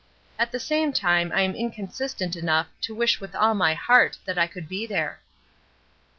[0.39, 4.35] At the same time I am inconsistent enough to wish with all my heart that
[4.35, 5.21] I could be there."